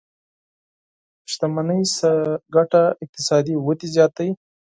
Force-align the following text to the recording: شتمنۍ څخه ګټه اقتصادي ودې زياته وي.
شتمنۍ 1.31 1.81
څخه 1.95 2.11
ګټه 2.55 2.83
اقتصادي 3.03 3.53
ودې 3.65 3.87
زياته 3.95 4.19
وي. 4.25 4.33